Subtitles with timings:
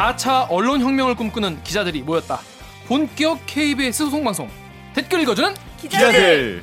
[0.00, 2.40] 4차 언론혁명을 꿈꾸는 기자들이 모였다.
[2.86, 4.48] 본격 KBS 소송방송
[4.94, 6.62] 댓글 읽어주는 기자들.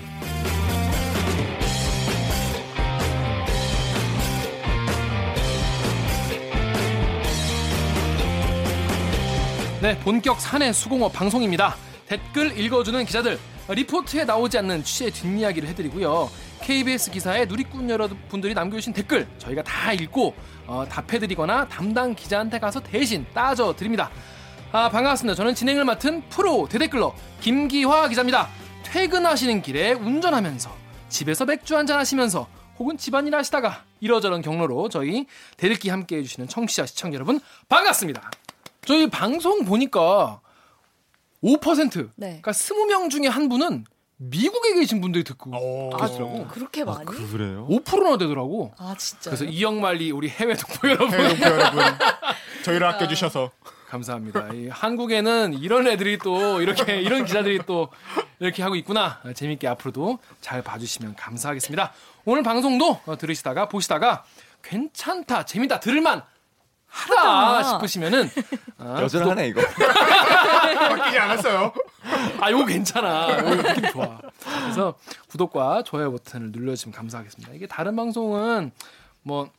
[9.84, 11.76] 네, 본격 사내 수공업 방송입니다.
[12.08, 13.38] 댓글 읽어주는 기자들
[13.70, 16.28] 리포트에 나오지 않는 취재 뒷이야기를 해드리고요.
[16.62, 20.34] KBS 기사에 누리꾼 여러분들이 남겨주신 댓글 저희가 다 읽고
[20.66, 24.12] 어, 답해드리거나 담당 기자한테 가서 대신 따져드립니다.
[24.72, 25.36] 아, 반갑습니다.
[25.36, 28.50] 저는 진행을 맡은 프로 대댓글러 김기화 기자입니다.
[28.84, 30.76] 퇴근하시는 길에 운전하면서
[31.10, 32.48] 집에서 맥주 한잔 하시면서
[32.78, 38.30] 혹은 집안일 하시다가 이러저런 경로로 저희 대댓기 함께 해주시는 청취자 시청자 여러분 반갑습니다.
[38.86, 40.42] 저희 방송 보니까
[41.44, 42.28] 5% 네.
[42.42, 43.86] 그러니까 20명 중에 한 분은
[44.18, 45.90] 미국에 계신 분들이 듣고 오.
[45.96, 46.46] 계시더라고.
[46.46, 47.06] 아, 그렇게 많이?
[47.06, 47.68] 그래요?
[47.70, 48.74] 5%나 되더라고.
[48.78, 49.30] 아 진짜.
[49.30, 51.84] 그래서 이영말리 우리 해외 독보 여러분 해외 동포 여러분,
[52.64, 53.52] 저희를 아껴주셔서
[53.88, 54.54] 감사합니다.
[54.54, 57.90] 이 한국에는 이런 애들이 또 이렇게 이런 기자들이 또
[58.40, 59.22] 이렇게 하고 있구나.
[59.36, 61.94] 재밌게 앞으로도 잘 봐주시면 감사하겠습니다.
[62.26, 64.26] 오늘 방송도 어, 들으시다가 보시다가
[64.64, 66.24] 괜찮다, 재밌다, 들을만
[66.88, 67.64] 하다.
[67.64, 68.30] 싶으시면은
[68.78, 69.62] 아, 여전하네 이거.
[69.68, 71.74] 바뀌지 않았어요.
[72.42, 73.40] 아, 요거 괜찮아.
[73.40, 74.20] 요거 느낌 좋아.
[74.62, 74.96] 그래서
[75.30, 77.54] 구독과 좋아요 버튼을 눌러주시면 감사하겠습니다.
[77.54, 78.72] 이게 다른 방송은
[79.24, 79.50] 뭐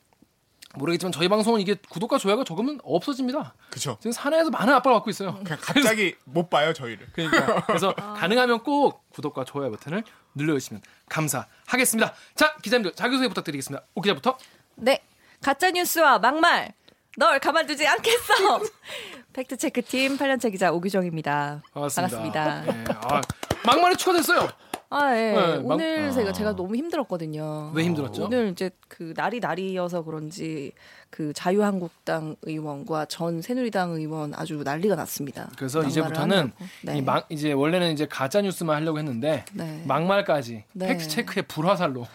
[0.75, 3.55] 모르겠지만 저희 방송은 이게 구독과 좋아요가 적으면 없어집니다.
[3.71, 3.97] 그쵸.
[4.01, 5.39] 지금 사내에서 많은 압박을 받고 있어요.
[5.43, 7.09] 그냥 갑자기 못 봐요 저희를.
[7.13, 10.05] 그러니까 그래서 가능하면 꼭 구독과 좋아요 버튼을
[10.35, 12.15] 눌러주시면 감사하겠습니다.
[12.35, 13.85] 자 기자님들 자기소개 부탁드리겠습니다.
[13.95, 14.37] 오 기자부터.
[14.77, 15.03] 네.
[15.43, 16.75] 가짜 뉴스와 막말.
[17.19, 18.61] 널 가만두지 않겠어.
[19.35, 21.63] 팩트 체크 팀 8년차 기자 오규정입니다.
[21.75, 22.13] 반갑습니다.
[22.15, 22.63] 반갑습니다.
[22.63, 23.21] 네, 아,
[23.67, 24.49] 막말이 추가됐어요.
[24.91, 25.33] 아, 예.
[25.33, 26.13] 네, 막- 오늘 아.
[26.13, 27.73] 제가 제가 너무 힘들었거든요.
[27.75, 28.25] 왜 힘들었죠?
[28.27, 30.71] 오늘 이제 그 날이 날이어서 그런지
[31.11, 35.51] 그 자유한국당 의원과 전 새누리당 의원 아주 난리가 났습니다.
[35.57, 36.53] 그래서 이제부터는.
[36.85, 36.99] 네.
[36.99, 39.83] 이 막, 이제 원래는 이제 가짜 뉴스만 하려고 했는데 네.
[39.89, 40.87] 막말까지 네.
[40.87, 42.07] 팩트 체크의 불화살로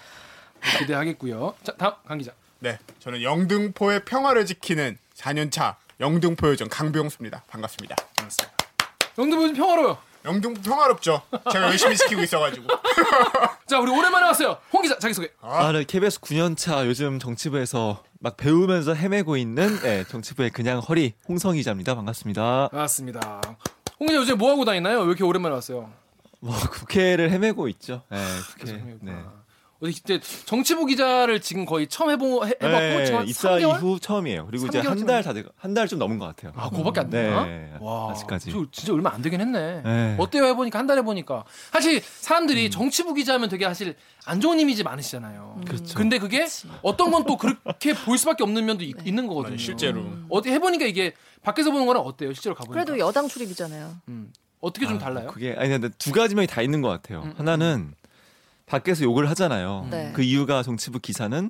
[0.80, 1.56] 기대하겠고요.
[1.62, 2.32] 자 다음 강 기자.
[2.60, 7.44] 네, 저는 영등포의 평화를 지키는 4년차 영등포 요정 강병수입니다.
[7.48, 7.96] 반갑습니다.
[8.18, 8.58] 반갑습니다.
[9.18, 9.98] 영등포 좀 평화로요.
[10.26, 11.22] 영등포 평화롭죠.
[11.52, 12.68] 제가 열심히 지키고 있어가지고.
[13.68, 14.58] 자 우리 오랜만에 왔어요.
[14.72, 15.30] 홍 기자 자기 소개.
[15.42, 21.54] 아, 네, KBS 9년차 요즘 정치부에서 막 배우면서 헤매고 있는 네, 정치부의 그냥 허리 홍성
[21.56, 21.96] 기자입니다.
[21.96, 22.70] 반갑습니다.
[22.72, 23.42] 반갑습니다.
[24.00, 25.00] 홍 기자 요즘 뭐 하고 다니나요?
[25.02, 25.92] 왜 이렇게 오랜만에 왔어요?
[26.40, 28.04] 뭐 국회를 헤매고 있죠.
[28.10, 28.18] 네,
[28.60, 28.74] 국회.
[29.02, 29.24] 네.
[29.82, 33.78] 이제 정치부 기자를 지금 거의 처음 해보 해, 해봤고 네, 지금 한 입사 3개월?
[33.80, 34.46] 이후 처음이에요.
[34.46, 34.88] 그리고 이제 3개월
[35.24, 36.54] 한달다한달 좀 넘은 것 같아요.
[36.56, 37.46] 아, 그거밖에 안 되나?
[37.46, 38.52] 네, 와, 아직까지.
[38.52, 39.82] 저 진짜 얼마 안 되긴 했네.
[39.82, 40.16] 네.
[40.18, 42.02] 어때요 해보니까 한 달 해보니까 사실 음.
[42.04, 43.96] 사람들이 정치부 기자면 되게 사실
[44.26, 45.62] 안 좋은 이미지 많으시잖아요.
[45.68, 45.98] 그렇죠.
[45.98, 46.46] 근데 그게
[46.82, 49.58] 어떤 건 또 그렇게 보일 수밖에 없는 면도 있, 는 거거든요.
[49.58, 50.06] 실제로.
[50.30, 52.32] 어디 해보니까 이게 밖에서 보는 거랑 어때요?
[52.34, 52.86] 실제로 가보니까.
[52.86, 53.96] 그래도 여당 출입이잖아요.
[54.08, 54.32] 음.
[54.62, 55.28] 어떻게 좀 아, 달라요?
[55.28, 57.24] 그게 아니 근데 두 가지 면이 다 있는 것 같아요.
[57.24, 57.94] 음, 하나는
[58.66, 59.88] 밖에서 욕을 하잖아요.
[59.92, 60.12] 네.
[60.14, 61.50] 그 이유가 정치부 기사는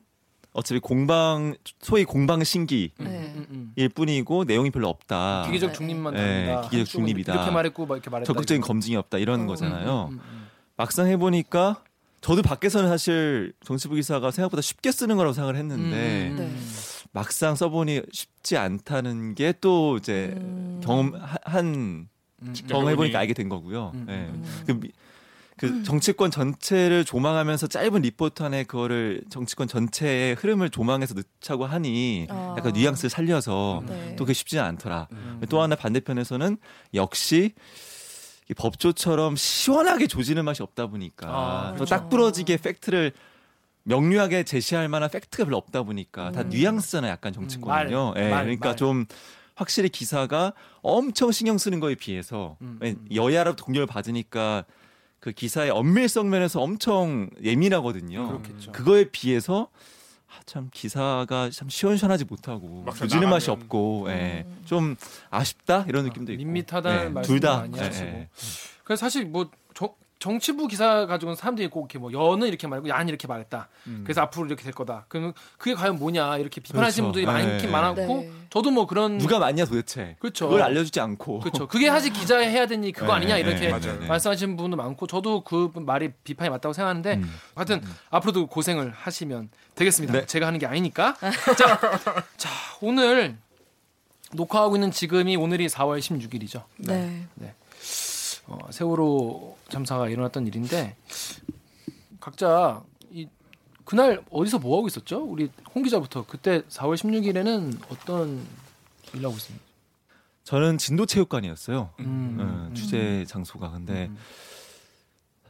[0.51, 3.34] 어차피 공방 소위 공방 신기일 음, 네.
[3.35, 3.90] 음, 음.
[3.96, 5.44] 뿐이고 내용이 별로 없다.
[5.47, 5.78] 기계적 네.
[5.78, 6.56] 중립만 네.
[6.66, 7.34] 기계적 중립이다.
[7.34, 8.28] 이렇게 말했고 막 이렇게 말했다.
[8.28, 8.68] 적극적인 이거.
[8.68, 10.09] 검증이 없다 이런 음, 거잖아요.
[10.12, 10.47] 음, 음,
[10.78, 11.84] 막상 해보니까
[12.22, 16.44] 저도 밖에서는 사실 정치부 기사가 생각보다 쉽게 쓰는 거라고 생각을 했는데 음, 음, 네.
[16.44, 16.74] 음.
[17.12, 20.81] 막상 써보니 쉽지 않다는 게 또 이제 음.
[20.84, 22.07] 경험한
[22.44, 23.91] 음, 경험해보니까 알게 된 거고요.
[23.95, 24.13] 음, 네.
[24.30, 24.63] 음.
[24.68, 24.91] 그, 미-
[25.57, 32.55] 그 정치권 전체를 조망하면서 짧은 리포트 안에 그거를 정치권 전체의 흐름을 조망해서 넣자고 하니 아.
[32.57, 34.15] 약간 뉘앙스를 살려서 네.
[34.15, 35.07] 또 그게 쉽지는 않더라.
[35.11, 35.41] 음.
[35.49, 36.57] 또 하나 반대편에서는
[36.93, 37.53] 역시
[38.49, 41.95] 이 법조처럼 시원하게 조지는 맛이 없다 보니까 아, 또 그렇죠.
[41.95, 43.13] 딱 부러지게 팩트를
[43.83, 46.49] 명료하게 제시할 만한 팩트가 별로 없다 보니까 다 음.
[46.49, 47.11] 뉘앙스잖아요.
[47.11, 48.13] 약간 정치권은요.
[48.13, 48.75] 말, 예, 말, 그러니까 말.
[48.75, 49.05] 좀
[49.55, 53.06] 확실히 기사가 엄청 신경 쓰는 거에 비해서 음, 예, 음.
[53.13, 54.65] 여야로 동료를 받으니까
[55.23, 58.27] 그 기사의 엄밀성 면에서 엄청 예민하거든요.
[58.27, 58.73] 그렇겠죠.
[58.73, 59.69] 그거에 비해서
[60.27, 63.49] 아, 참 기사가 참 시원시원하지 못하고 조지는 맛이.
[63.49, 64.61] 없고 예, 음.
[64.65, 64.95] 좀
[65.29, 68.25] 아쉽다 이런 느낌도 있고 밋밋하다는 예, 말씀을 둘다 많이 하시고.
[68.83, 69.49] 그래서 사실 뭐
[70.23, 73.67] 정, 정치부 기사 가지고는 사람들이 꼭 이렇게 뭐 여는 이렇게 말고 야는 이렇게 말했다.
[74.03, 75.05] 그래서 앞으로 이렇게 될 거다.
[75.09, 77.25] 그러면 그게 과연 뭐냐 이렇게 비판하시는 그렇죠.
[77.25, 77.71] 분들이 많긴 네.
[77.71, 78.31] 많았고 네.
[78.49, 80.47] 저도 뭐 그런 누가 맞냐 도대체 그렇죠.
[80.47, 81.67] 그걸 알려주지 않고 그렇죠.
[81.67, 83.99] 그게 사실 기자에 해야 일 그거 네, 아니냐 네, 이렇게 네.
[83.99, 84.07] 네.
[84.07, 87.33] 말씀하시는 분도 많고 저도 그 말이 비판이 맞다고 생각하는데 음.
[87.55, 90.13] 하여튼 앞으로도 고생을 하시면 되겠습니다.
[90.13, 90.25] 네.
[90.25, 91.15] 제가 하는 게 아니니까.
[91.57, 91.79] 자,
[92.37, 92.49] 자
[92.81, 93.37] 오늘
[94.33, 96.63] 녹화하고 있는 지금이 오늘이 4월 16일이죠.
[96.77, 97.27] 네.
[98.48, 100.95] 어, 세월호 참사가 일어났던 일인데
[102.19, 103.28] 각자 이
[103.86, 105.24] 그날 어디서 뭐 하고 있었죠?
[105.24, 108.45] 우리 홍 기자부터 그때 4월 16일에는 어떤
[109.13, 109.66] 일 하고 있습니까?
[110.44, 111.94] 저는 진도체육관이었어요.
[112.00, 112.38] 음.
[112.40, 112.75] 어, 음.
[112.75, 114.18] 취재 장소가 근데 음.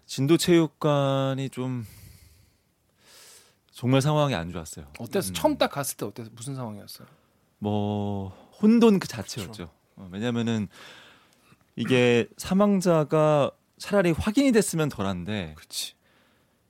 [0.06, 1.86] 진도체육관이 좀
[3.72, 4.86] 정말 상황이 안 좋았어요.
[5.00, 5.30] 어땠어?
[5.30, 5.34] 음.
[5.34, 6.30] 처음 딱 갔을 때 어땠어?
[6.34, 7.08] 무슨 상황이었어요?
[7.58, 8.30] 뭐
[8.62, 9.70] 혼돈 그 자체였죠.
[9.96, 10.68] 어, 왜냐면은
[11.76, 15.94] 이게 사망자가 차라리 확인이 됐으면 덜한데 그렇지.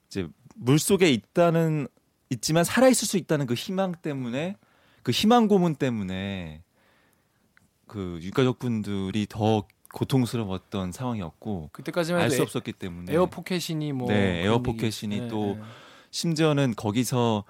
[0.08, 1.88] 이제 물 속에 있다는
[2.30, 4.56] 있지만 살아 있을 수 있다는 그 희망 때문에
[5.04, 6.64] 그 희망 고문 때문에
[7.88, 14.46] 그 유가족분들이 더 고통스러웠던 상황이었고 그때까지만 알수 에- 없었기 때문에 에어 포켓이니 뭐 네, 그런
[14.46, 14.64] 에어 얘기.
[14.64, 15.62] 포켓이니 네, 또 네.
[16.10, 17.44] 심지어는 거기서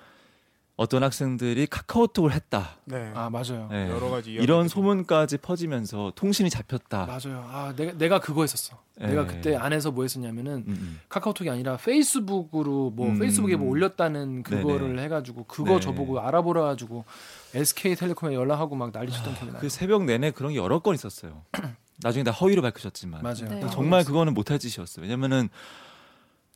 [0.75, 2.77] 어떤 학생들이 카카오톡을 했다.
[2.85, 3.11] 네.
[3.13, 3.67] 아 맞아요.
[3.69, 3.89] 네.
[3.89, 7.05] 여러 가지 이런 소문까지 퍼지면서 통신이 잡혔다.
[7.05, 7.47] 맞아요.
[7.47, 8.79] 아 내가 내가 그거 했었어.
[8.97, 9.07] 네.
[9.07, 10.99] 내가 그때 안에서 뭐 했었냐면은 음, 음.
[11.09, 13.19] 카카오톡이 아니라 페이스북으로 뭐 음.
[13.19, 15.79] 페이스북에 뭐 올렸다는 그거를 해가지고 그거 네.
[15.79, 17.05] 저보고 알아보라 가지고
[17.53, 19.61] SK텔레콤에 연락하고 막 난리쳤던 기억이 나요.
[19.61, 21.43] 그 새벽 내내 그런 게 여러 건 있었어요.
[22.01, 23.47] 나중에 다 허위로 밝혀졌지만 맞아요.
[23.47, 23.61] 네.
[23.71, 25.03] 정말 그거는 못할 짓이었어요.
[25.03, 25.49] 왜냐면은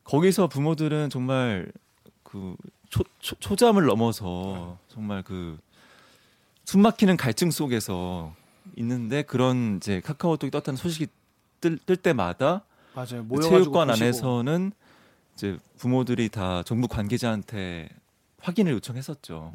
[0.06, 1.72] 거기서 부모들은 정말
[2.24, 2.56] 그
[2.90, 5.58] 초, 초, 잠을 넘어서 정말 그
[6.66, 8.34] 숨막히는 갈증 속에서
[8.76, 11.08] 있는데 그런 이제 카카오톡이 떴다는 소식이
[11.62, 12.64] 뜰, 뜰 때마다
[12.94, 13.26] 맞아요.
[13.28, 14.04] 그 체육관 보시고.
[14.06, 14.72] 안에서는
[15.36, 17.90] 이제 부모들이 다 정부 관계자한테
[18.42, 19.54] 확인을 요청했었죠.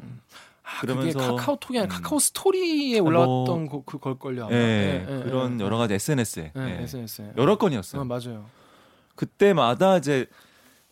[0.63, 2.01] 아, 그러면서- 카카오톡이 아니라 음.
[2.01, 4.47] 카카오 스토리에 뭐- 올라왔던 그, 그 걸걸요.
[4.51, 8.01] 예, 예, 예, 그런 예, 여러 가지 SNS에 예, 예, SNS에 여러 건이었어요.
[8.01, 8.45] 어, 맞아요.
[9.15, 10.27] 그때마다 이제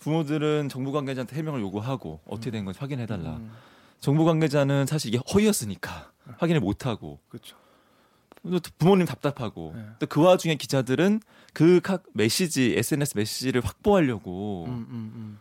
[0.01, 3.37] 부모들은 정부 관계자한테 해명을 요구하고 어떻게 된 건지 확인해 달라.
[3.37, 3.51] 음,
[3.99, 7.55] 정부 관계자는 사실 이게 허위였으니까 확인을 못 하고 그렇죠.
[8.43, 9.85] 또 부모님 답답하고 네.
[9.99, 11.21] 또그 와중에 기자들은
[11.53, 15.39] 그각 메시지 SNS 메시지를 확보하려고 음, 음, 음.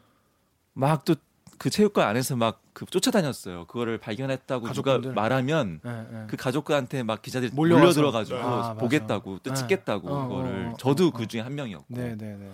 [0.75, 1.17] 막 또
[1.59, 3.67] 그 체육관 안에서 막 그 쫓아다녔어요.
[3.67, 5.11] 그거를 발견했다고 가족분들.
[5.11, 6.25] 누가 말하면 예, 예.
[6.29, 7.85] 그 가족들한테 막 기자들이 몰려와서.
[7.85, 8.75] 몰려들어가지고 아.
[8.75, 9.55] 보겠다고 또 네.
[9.55, 12.51] 찍겠다고 어, 그거를 어, 어, 저도 어, 그 중에 한 명이었고 네, 네, 네.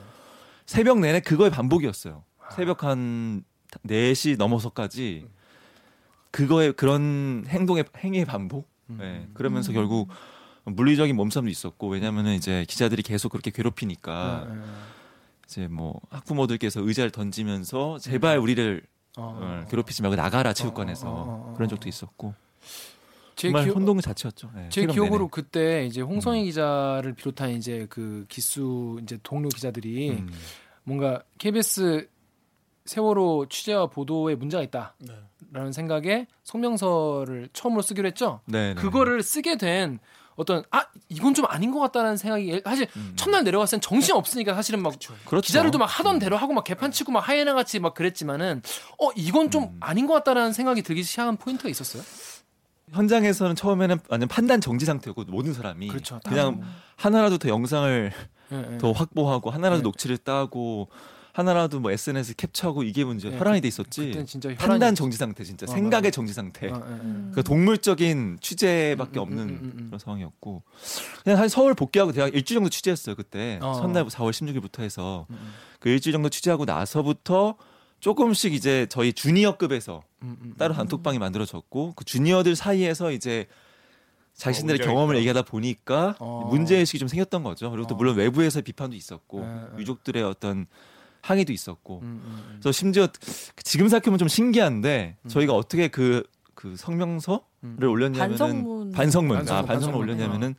[0.66, 2.24] 새벽 내내 그거의 반복이었어요.
[2.40, 2.50] 아.
[2.50, 3.44] 새벽 한
[3.86, 5.26] 4시 넘어서까지
[6.30, 8.68] 그거의 그런 행동의 행위의 반복.
[8.90, 8.98] 음.
[9.00, 9.28] 네.
[9.34, 10.08] 그러면서 결국
[10.64, 14.60] 물리적인 몸싸움도 있었고 왜냐면은 이제 기자들이 계속 그렇게 괴롭히니까 예, 예.
[15.46, 18.82] 이제 뭐 학부모들께서 의자를 던지면서 제발 우리를
[19.16, 19.66] 어, 어, 어.
[19.70, 21.70] 괴롭히지 말고 나가라 체육관에서 어, 어, 어, 어, 그런 어.
[21.70, 22.95] 적도 있었고 제
[23.36, 24.50] 정말 기억, 혼동 자체였죠.
[24.54, 25.28] 네, 제 기억으로 내내.
[25.30, 30.30] 그때 이제 홍성희 기자를 비롯한 이제 그 기수 이제 동료 기자들이 음.
[30.84, 32.08] 뭔가 KBS
[32.86, 38.40] 세월호 취재와 보도에 문제가 있다라는 생각에 성명서를 처음으로 쓰기로 했죠.
[38.46, 38.80] 네, 네.
[38.80, 39.98] 그거를 쓰게 된
[40.36, 43.12] 어떤 아 이건 좀 아닌 것 같다는 생각이 사실 음.
[43.16, 44.94] 첫날 내려갔을 땐 정신 없으니까 사실은 막
[45.24, 45.46] 그렇죠.
[45.46, 48.62] 기자들도 막 하던 대로 하고 막 개판 치고 막 하이에나 같이 막 그랬지만은
[48.98, 49.76] 어 이건 좀 음.
[49.80, 52.02] 아닌 것 같다라는 생각이 들기 시작한 포인트가 있었어요.
[52.92, 56.20] 현장에서는 처음에는 완전 판단 정지 상태고 모든 사람이 그렇죠.
[56.22, 56.64] 다 그냥 좀-
[56.96, 58.12] 하나라도 더 영상을
[58.52, 58.78] 예, 예.
[58.78, 59.82] 더 확보하고 하나라도 네.
[59.82, 60.88] 녹취를 따고
[61.32, 65.42] 하나라도 뭐 SNS 캡처하고 이게 문제 네, 혈안이 그- 돼 있었지 혈안이 판단 정지 상태
[65.44, 66.14] 진짜 어, 생각의 맞아.
[66.14, 66.94] 정지 상태 어, 예, 예.
[67.00, 67.32] 음.
[67.34, 69.86] 그 동물적인 취재밖에 음, 음, 없는 음, 음, 음.
[69.88, 70.62] 그런 상황이었고
[71.24, 73.74] 그냥 한 서울 복귀하고 대학 일주일 정도 취재했어요 그때 어.
[73.74, 75.36] 첫날 4월 16일부터 해서 음,
[75.80, 77.56] 그 일주일 정도 취재하고 나서부터
[78.00, 83.46] 조금씩 이제 저희 주니어급에서 음, 음, 따로 단톡방이 만들어졌고 그 주니어들 사이에서 이제
[84.34, 85.20] 자신들의 어, 경험을 있다.
[85.20, 86.46] 얘기하다 보니까 어.
[86.50, 87.70] 문제 의식이 좀 생겼던 거죠.
[87.70, 87.98] 그리고 또 어.
[87.98, 89.78] 물론 외부에서 비판도 있었고 네, 네.
[89.78, 90.66] 유족들의 어떤
[91.22, 92.58] 항의도 있었고 음, 음, 음.
[92.60, 93.08] 그래서 심지어
[93.62, 95.28] 지금 생각해보면 좀 신기한데 음.
[95.28, 96.22] 저희가 어떻게 그,
[96.54, 97.78] 그 성명서를 음.
[97.82, 98.92] 올렸냐면은 반성문.
[98.92, 100.00] 반성문, 반성문, 아, 반성문 반성문.
[100.00, 100.54] 올렸냐면은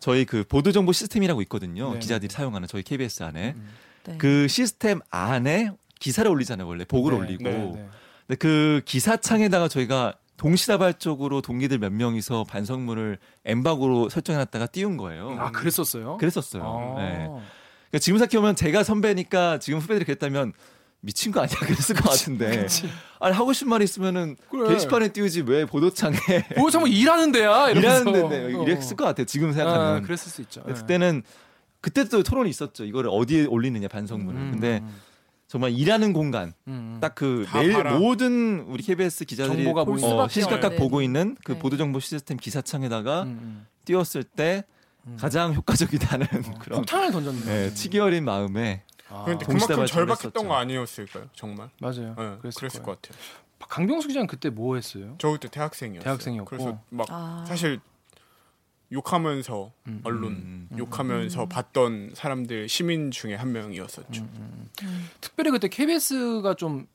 [0.00, 1.92] 저희 그 보도 정보 시스템이라고 있거든요.
[1.92, 2.34] 네, 기자들이 네.
[2.34, 3.68] 사용하는 저희 KBS 안에 음.
[4.04, 4.16] 네.
[4.18, 6.66] 그 시스템 안에 기사를 올리잖아요.
[6.66, 7.88] 원래 보고를 네, 올리고 네, 네.
[8.26, 15.36] 근데 그 기사창에다가 저희가 동시다발적으로 동기들 몇 명이서 반성문을 엠박으로 설정해놨다가 띄운 거예요.
[15.38, 16.16] 아 그랬었어요.
[16.18, 16.62] 그랬었어요.
[16.62, 17.00] 아.
[17.02, 17.26] 네.
[17.26, 20.52] 그러니까 지금 생각해보면 제가 선배니까 지금 후배들이 그랬다면
[21.00, 22.66] 미친 거 아니야 그랬을 것 같은데
[23.20, 24.74] 아니 하고 싶은 말이 있으면은 그래.
[24.74, 26.16] 게시판에 띄우지 왜 보도창에
[26.58, 28.10] 뭐 정말 일하는 데야 이러면서.
[28.10, 30.62] 일하는데 이랬을 것 같아요 지금 아, 생각하면 그랬을 수 있죠.
[30.64, 31.22] 그때는
[31.80, 35.00] 그때 또 토론이 있었죠 이거를 어디에 올리느냐 반성문을 음, 근데 음,
[35.48, 37.00] 정말 일하는 공간 음, 음.
[37.00, 37.98] 딱그다 매일 봐라.
[37.98, 40.78] 모든 우리 KBS 기자들이 정보가 어, 시시각각 없는.
[40.78, 41.58] 보고 있는 그 네.
[41.58, 43.66] 보도 정보 시스템 기사창에다가 음, 음.
[43.84, 44.64] 띄웠을 때
[45.06, 45.16] 음.
[45.20, 47.44] 가장 효과적이다는 어, 그런 폭탄을 던졌네.
[47.44, 50.48] 네, 치기 어린 마음에 아, 그런데 그만큼 절박했던 했었죠.
[50.48, 51.28] 거 아니었을까요?
[51.32, 51.70] 정말.
[51.80, 52.14] 맞아요.
[52.18, 52.82] 네, 그랬을, 그랬을.
[52.82, 53.16] 것 같아요.
[53.60, 55.14] 강병수 기자는 그때 뭐 했어요?
[55.18, 56.02] 저 그때 대학생이었어요.
[56.02, 56.50] 대학생이었고.
[56.50, 57.44] 그래서 막 아.
[57.46, 57.80] 사실
[58.92, 60.00] 욕하면서 음.
[60.04, 60.68] 언론 음.
[60.78, 61.48] 욕하면서 음.
[61.48, 64.22] 봤던 사람들 시민 중에 한 명이었었죠.
[64.22, 64.68] 음, 음.
[64.82, 65.08] 음.
[65.20, 66.86] 특별히 그때 KBS가 좀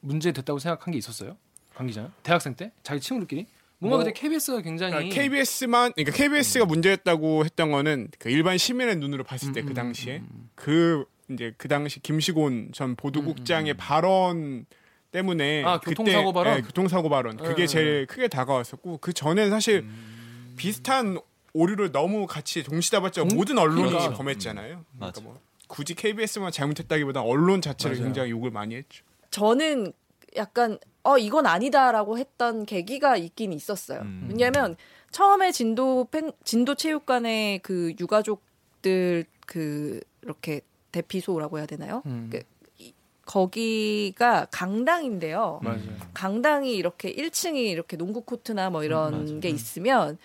[0.00, 1.36] 문제 됐다고 생각한 게 있었어요?
[1.74, 2.10] 강 기자는?
[2.22, 2.72] 대학생 때?
[2.82, 3.46] 자기 친구들끼리?
[3.78, 8.96] 뭔가 뭐- 그때 KBS가 굉장히 그러니까 KBS만 그러니까 KBS가 문제였다고 했던 거는 그 일반 시민의
[8.96, 10.50] 눈으로 봤을 때그 음, 당시에 음, 음.
[10.54, 14.64] 그 이제 그 당시 김시곤 전 보도국장의 발언
[15.10, 16.56] 때문에 아, 교통사고 발언?
[16.56, 20.54] 네, 교통사고 발언 그게 네, 제일 크게 다가왔었고 그 전엔 사실 음.
[20.56, 21.18] 비슷한
[21.54, 24.12] 오류를 너무 같이 동시다발적 동- 모든 언론이 그러니까.
[24.14, 24.66] 검했잖아요.
[24.68, 25.20] 그러니까 맞아.
[25.22, 28.04] 뭐 굳이 KBS만 잘못했다기보다 언론 자체를 맞아요.
[28.06, 29.04] 굉장히 욕을 많이 했죠.
[29.30, 29.92] 저는
[30.36, 34.00] 약간 어 이건 아니다라고 했던 계기가 있긴 있었어요.
[34.00, 34.26] 음.
[34.30, 34.76] 왜냐하면
[35.12, 42.02] 처음에 진도 팬 진도 체육관의 그 유가족들 그 이렇게 대피소라고 해야 되나요?
[42.06, 42.30] 음.
[42.32, 42.42] 그,
[42.78, 42.92] 이-
[43.26, 45.60] 거기가 강당인데요.
[45.62, 45.80] 맞아요.
[46.14, 49.40] 강당이 이렇게 1층이 이렇게 농구 코트나 뭐 이런 음.
[49.40, 50.18] 게 있으면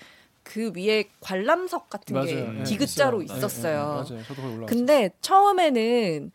[0.49, 2.25] 그 위에 관람석 같은 맞아요.
[2.53, 3.37] 게 예, 디귿자로 있어요.
[3.37, 3.73] 있었어요.
[3.73, 4.05] 예, 예, 맞아요.
[4.23, 4.65] 저도 거기 올라왔어요.
[4.65, 6.31] 근데 처음에는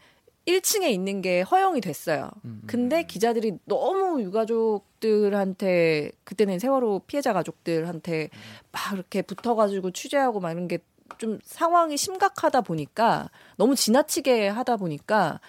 [0.46, 2.30] 1층에 있는 게 허용이 됐어요.
[2.44, 2.62] 음, 음.
[2.66, 8.28] 근데 기자들이 너무 유가족들한테 그때는 세월호 피해자 가족들한테
[8.70, 10.78] 막 이렇게 붙어가지고 취재하고 막 이런 게
[11.18, 15.40] 좀 상황이 심각하다 보니까 너무 지나치게 하다 보니까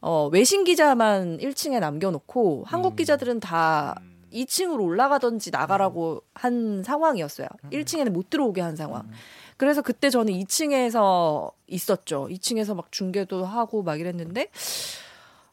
[0.00, 4.00] 어, 외신 기자만 1층에 남겨놓고 한국 기자들은 다
[4.32, 7.48] 2층으로 올라가든지 나가라고 한 상황이었어요.
[7.70, 9.08] 1층에는 못 들어오게 한 상황.
[9.56, 12.28] 그래서 그때 저는 2층에서 있었죠.
[12.30, 14.48] 2층에서 막 중계도 하고 막 이랬는데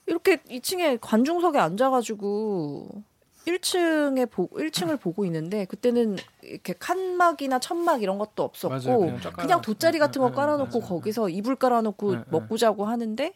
[0.06, 3.04] 이렇게 2층에 관중석에 앉아가지고
[3.46, 9.00] 1층에 보 1층을 보고 있는데 그때는 이렇게 칸막이나 천막 이런 것도 없었고 맞아요.
[9.00, 9.62] 그냥, 쫙 깔아놨어요.
[9.62, 10.90] 돗자리 같은 거 네, 깔아놓고 맞아요.
[10.90, 13.34] 거기서 이불 깔아놓고 네, 먹고 자고 하는데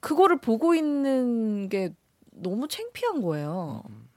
[0.00, 1.94] 그거를 보고 있는 게
[2.30, 3.82] 너무 창피한 거예요.
[3.88, 4.07] 음.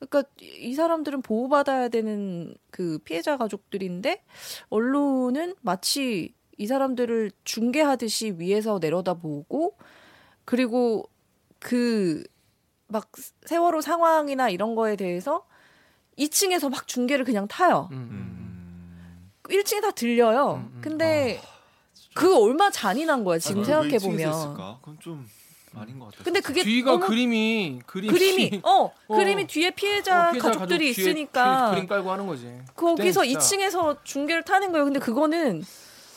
[0.00, 4.22] 그러니까 이 사람들은 보호받아야 되는 그 피해자 가족들인데
[4.70, 9.76] 언론은 마치 이 사람들을 중계하듯이 위에서 내려다보고
[10.44, 11.08] 그리고
[11.58, 12.24] 그
[12.90, 13.10] 막
[13.46, 15.46] 세월호 상황이나 이런 거에 대해서
[16.18, 17.88] 2층에서 막 중계를 그냥 타요.
[17.92, 18.10] 음, 음.
[18.10, 19.30] 음.
[19.48, 20.54] 1층에 다 들려요.
[20.54, 20.80] 음, 음.
[20.82, 21.40] 근데
[22.14, 24.54] 그 얼마 나 잔인한 거야 지금 아, 생각해 왜 2층에서 보면.
[24.80, 25.26] 그건 좀
[25.74, 26.24] 아닌 것 같아요.
[26.24, 29.16] 근데 그게 뒤가 너무 그림이 그림이 그림이 어, 어.
[29.16, 32.46] 그림이 뒤에 피해자, 어, 피해자 가족들이 가족 있으니까 그림 깔고 하는 거지.
[32.74, 34.84] 거기서 그때는 진짜 2층에서 중계를 타는 거예요.
[34.84, 35.62] 근데 그거는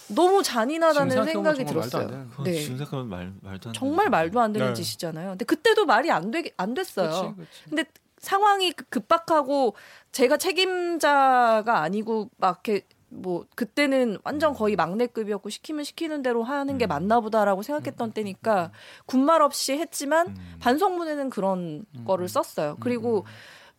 [0.09, 2.27] 너무 잔인하다는 생각이 들었어요.
[2.43, 2.53] 네.
[2.61, 4.73] 지금 생각하면 말, 말도 안 정말 되는 말도 안 되는 네.
[4.73, 5.29] 짓이잖아요.
[5.31, 7.09] 근데 그때도 말이 안, 되, 안 됐어요.
[7.09, 7.63] 그렇지, 그렇지.
[7.69, 7.85] 근데
[8.17, 9.75] 상황이 급- 급박하고
[10.11, 16.85] 제가 책임자가 아니고 막 이렇게 뭐 그때는 완전 거의 막내급이었고 시키면 시키는 대로 하는 게
[16.85, 16.89] 음.
[16.89, 18.71] 맞나 보다라고 생각했던 때니까
[19.05, 20.55] 군말 없이 했지만 음.
[20.59, 22.03] 반성문에는 그런 음.
[22.05, 22.77] 거를 썼어요.
[22.79, 23.25] 그리고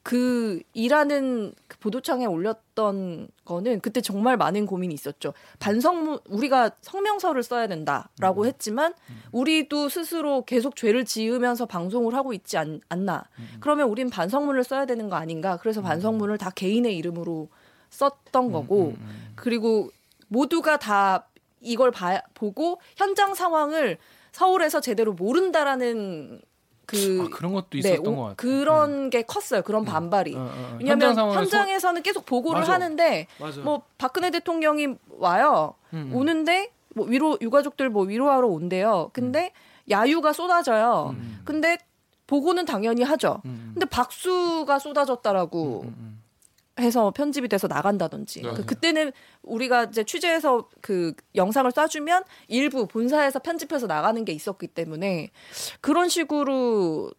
[0.04, 5.32] 그 일하는 그 보도창에 올렸던 거는 그때 정말 많은 고민이 있었죠.
[5.60, 8.46] 반성문 우리가 성명서를 써야 된다라고 음.
[8.46, 8.92] 했지만
[9.32, 13.48] 우리도 스스로 계속 죄를 지으면서 방송을 하고 있지 않, 나 음.
[13.60, 15.56] 그러면 우린 반성문을 써야 되는 거 아닌가?
[15.56, 17.48] 그래서 반성문을 다 개인의 이름으로
[17.94, 19.23] 썼던 거고 음, 음.
[19.44, 19.90] 그리고
[20.28, 21.28] 모두가 다
[21.60, 23.98] 이걸 봐, 보고 현장 상황을
[24.32, 26.40] 서울에서 제대로 모른다라는
[26.86, 28.34] 그 아, 그런 것도 네, 있었던 오- 것 같아.
[28.36, 29.62] 그런 게 컸어요.
[29.62, 30.34] 그런 반발이.
[30.34, 30.76] 어, 어, 어.
[30.78, 32.72] 왜냐하면 현장 상황을 현장에서는 계속 보고를 맞아.
[32.74, 33.60] 하는데 소- 맞아.
[33.60, 35.74] 뭐 박근혜 대통령이 와요.
[35.92, 36.16] 음, 음.
[36.16, 39.10] 오는데 뭐 위로 유가족들 뭐 위로하러 온대요.
[39.12, 39.52] 근데
[39.90, 41.14] 야유가 쏟아져요.
[41.18, 41.40] 음.
[41.44, 41.78] 근데
[42.26, 43.42] 보고는 당연히 하죠.
[43.44, 43.70] 음, 음.
[43.74, 46.22] 근데 박수가 쏟아졌다라고 음, 음.
[46.80, 48.42] 해서 편집이 돼서 나간다든지.
[48.42, 48.52] 네.
[48.52, 49.12] 그 그때는
[49.42, 55.30] 우리가 이제 취재해서 그 영상을 쏴주면 일부 본사에서 편집해서 나가는 게 있었기 때문에
[55.80, 57.12] 그런 식으로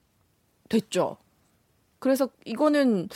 [0.67, 1.17] 됐죠.
[2.00, 3.07] 그래서 이거는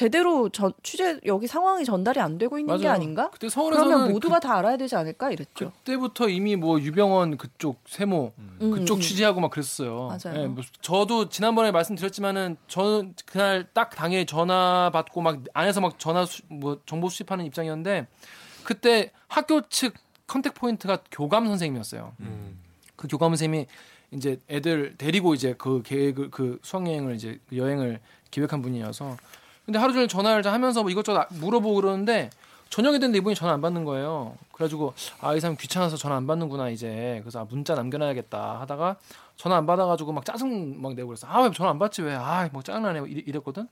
[0.00, 2.94] 제대로 전, 취재 여기 상황이 전달이 안 되고 있는 게 맞아요.
[2.96, 3.28] 아닌가?
[3.28, 5.72] 그때 서울에서는 그러면 모두가 다 알아야 되지 않을까 이랬죠.
[5.72, 9.00] 그, 때부터 이미 뭐 유병원 그쪽 세모 음, 그쪽 음.
[9.02, 10.08] 취재하고 막 그랬어요.
[10.08, 10.40] 맞아요.
[10.40, 16.24] 예, 뭐 저도 지난번에 말씀드렸지만은 저는 그날 딱 당일 전화 받고 막 안에서 막 전화
[16.24, 18.06] 수, 뭐 정보 수집하는 입장이었는데
[18.64, 19.92] 그때 학교 측
[20.26, 22.14] contact point가 교감 선생님이었어요.
[22.96, 23.66] 그 교감 선생님이
[24.12, 29.18] 이제 애들 데리고 이제 그 계획을 그 수학여행을 이제 그 여행을 기획한 분이어서
[29.70, 32.30] 근데 하루 종일 전화를 하면서 뭐 이것저것 물어보고 그러는데
[32.70, 34.34] 저녁에 됐는데 이분이 전화 안 받는 거예요.
[34.52, 38.96] 그래가지고 아 이 사람 귀찮아서 전화 안 받는구나 이제 그래서 아, 문자 남겨놔야겠다 하다가
[39.36, 41.28] 전화 안 받아가지고 막 짜증 막 내고 그랬어.
[41.28, 42.16] 아 왜 전화 안 받지 왜?
[42.16, 43.68] 아뭐 짜증나네 이랬- 이랬거든.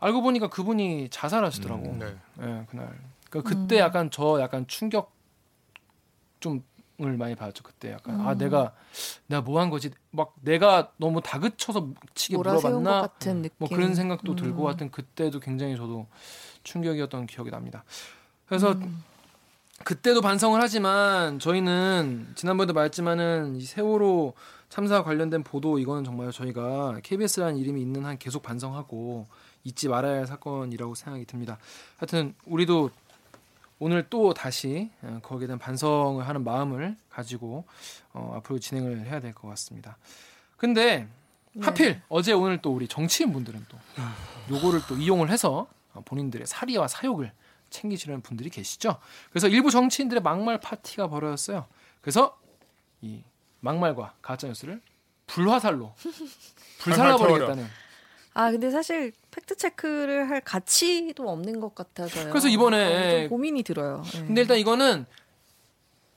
[0.00, 1.96] 알고 보니까 그분이 자살하시더라고.
[1.96, 2.06] 네.
[2.40, 2.98] 예, 그날.
[3.30, 5.12] 그러니까 그때 약간 저 약간 충격
[6.40, 6.62] 좀을
[6.98, 7.62] 많이 받았죠.
[7.62, 8.72] 그때 약간 아 내가
[9.28, 9.90] 내가 뭐 한 거지?
[10.10, 13.02] 막 내가 너무 다그쳐서 치게 물어봤나?
[13.58, 14.36] 뭐 그런 생각도 음.
[14.36, 16.06] 들고 하여튼 그때도 굉장히 저도
[16.64, 17.84] 충격이었던 기억이 납니다.
[18.46, 19.02] 그래서 음.
[19.84, 24.34] 그때도 반성을 하지만 저희는 지난번에도 말했지만은 이 세월호
[24.68, 29.28] 참사 관련된 보도 이거는 정말 저희가 KBS라는 이름이 있는 한 계속 반성하고
[29.62, 31.58] 잊지 말아야 할 사건이라고 생각이 듭니다.
[31.96, 32.90] 하여튼 우리도
[33.80, 37.64] 오늘 또 다시 어, 거기에 대한 반성을 하는 마음을 가지고
[38.12, 39.96] 어, 앞으로 진행을 해야 될 것 같습니다.
[40.56, 41.06] 근데
[41.52, 41.64] 네.
[41.64, 43.78] 하필 어제 오늘 또 우리 정치인 분들은 또
[44.50, 47.32] 요거를 또 이용을 해서 어, 본인들의 사리와 사욕을
[47.70, 48.98] 챙기시는 분들이 계시죠.
[49.30, 51.66] 그래서 일부 정치인들의 막말 파티가 벌어졌어요.
[52.00, 52.38] 그래서
[53.00, 53.22] 이
[53.60, 54.80] 막말과 가짜 뉴스를
[55.26, 55.94] 불화살로
[56.80, 57.66] 불살라 버리겠다는.
[58.40, 62.30] 아 근데 사실 팩트 체크를 할 가치도 없는 것 같아서요.
[62.30, 64.04] 그래서 이번에- 어, 좀 고민이 들어요.
[64.14, 64.18] 예.
[64.20, 65.06] 근데 일단 이거는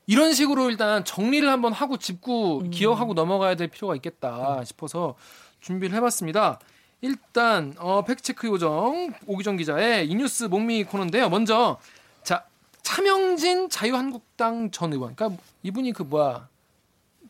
[0.05, 5.15] 이런 식으로 일단 정리를 한번 하고 짚고 기억하고 넘어가야 될 필요가 있겠다 싶어서
[5.61, 6.59] 준비를 해봤습니다.
[7.01, 11.27] 일단 어, 팩트 체크 요정 오기정 기자의 이 뉴스 목미 코너인데요.
[11.27, 11.79] 먼저
[12.21, 12.45] 자
[12.83, 15.15] 차명진 자유한국당 전 의원.
[15.15, 16.47] 그러니까 이분이 그 뭐야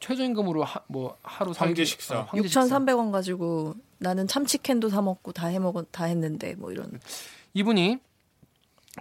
[0.02, 2.20] 최저임금으로 하, 뭐 하루 황제 식사.
[2.20, 2.66] 어, 황제 식사.
[2.66, 7.00] 6,300원 가지고 나는 참치캔도 사 먹고 다 해먹은 다 했는데 뭐 이런.
[7.54, 8.00] 이분이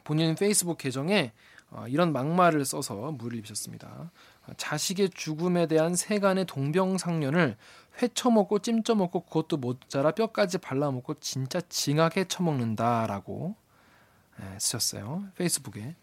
[0.04, 1.32] 본인 페이스북 계정에
[1.70, 4.10] 어, 이런 막말을 써서 물을 비셨습니다.
[4.46, 7.56] 어, 자식의 죽음에 대한 세간의 동병상련을
[8.02, 13.54] 회쳐먹고 찜쪄먹고 그것도 모자라 뼈까지 발라먹고 진짜 징하게 처먹는다라고
[14.40, 15.24] 예, 쓰셨어요.
[15.36, 15.94] 페이스북에.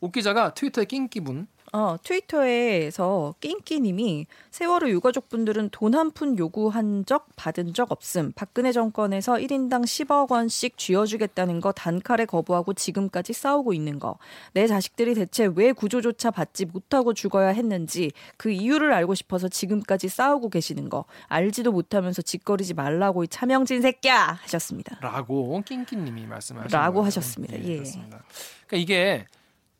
[0.00, 7.28] 옥 기자가 트위터에 낑기분 어, 트위터에서 낑끼님이 세월호 유가족 분들은 돈 한 푼 요구한 적
[7.36, 8.32] 받은 적 없음.
[8.36, 14.18] 박근혜 정권에서 1인당 10억 원씩 쥐어주겠다는 거 단칼에 거부하고 지금까지 싸우고 있는 거.
[14.52, 20.50] 내 자식들이 대체 왜 구조조차 받지 못하고 죽어야 했는지 그 이유를 알고 싶어서 지금까지 싸우고
[20.50, 21.06] 계시는 거.
[21.28, 24.98] 알지도 못하면서 짓거리지 말라고 이 차명진 새끼야 하셨습니다.
[25.00, 27.02] 라고 낑낑님이 말씀하신 라고.
[27.02, 27.56] 하셨습니다.
[27.64, 27.76] 예.
[27.76, 28.22] 그렇습니다.
[28.66, 29.24] 그러니까 이게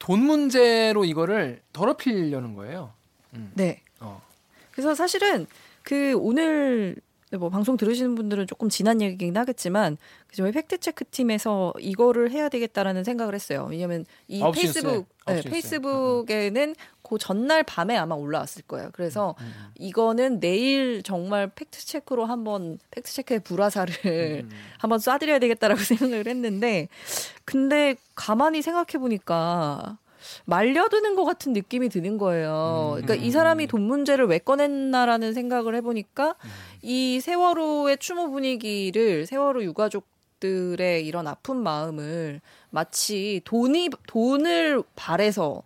[0.03, 2.93] 돈 문제로 이거를 더럽히려는 거예요.
[3.55, 3.83] 네.
[4.01, 4.21] 어.
[4.73, 5.47] 그래서 사실은
[5.85, 6.97] 그 오늘
[7.39, 12.49] 뭐 방송 들으시는 분들은 조금 지난 얘기긴 하겠지만 그 저희 팩트 체크 팀에서 이거를 해야
[12.49, 13.69] 되겠다라는 생각을 했어요.
[13.71, 15.41] 왜냐하면 이 페이스북 네.
[15.41, 18.91] 페이스북에는 그 전날 밤에 아마 올라왔을 거예요.
[18.93, 24.51] 그래서 음, 이거는 내일 정말 팩트 체크로 한번 팩트 체크의 불화살을 음.
[24.79, 26.89] 한번 쏴드려야 되겠다라고 생각을 했는데
[27.45, 29.99] 근데 가만히 생각해 보니까
[30.45, 32.99] 말려드는 것 같은 느낌이 드는 거예요.
[33.01, 36.37] 그러니까 이 사람이 돈 문제를 왜 꺼냈나라는 생각을 해보니까
[36.83, 40.05] 이 세월호의 추모 분위기를 세월호 유가족
[40.43, 45.63] 들의 이런 아픈 마음을 마치 돈이 돈을 바래서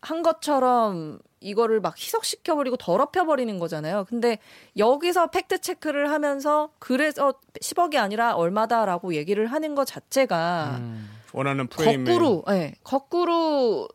[0.00, 4.04] 한 것처럼 이거를 막 희석시켜버리고 더럽혀버리는 거잖아요.
[4.08, 4.38] 근데
[4.76, 11.08] 여기서 팩트 체크를 하면서 그래서 10억이 아니라 얼마다라고 얘기를 하는 것 자체가 음.
[11.32, 13.88] 원하는 프레임에 거꾸로, 예, 거꾸로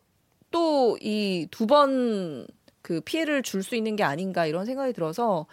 [0.50, 2.46] 또 이 두 번
[2.82, 5.46] 그 피해를 줄 수 있는 게 아닌가 이런 생각이 들어서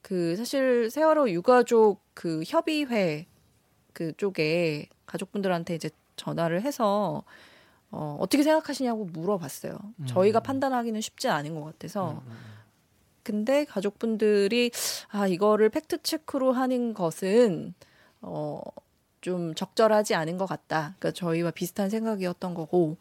[0.00, 3.26] 그 사실 세월호 유가족 그 협의회
[3.92, 7.22] 그 쪽에 가족분들한테 이제 전화를 해서
[7.92, 9.78] 어, 어떻게 생각하시냐고 물어봤어요.
[10.06, 12.22] 저희가 판단하기는 쉽지 않은 것 같아서.
[13.22, 14.72] 근데 가족분들이
[15.10, 17.74] 아 이거를 팩트 체크로 하는 것은
[18.22, 18.60] 어.
[19.22, 20.94] 좀 적절하지 않은 것 같다.
[20.98, 22.98] 그러니까 저희와 비슷한 생각이었던 거고,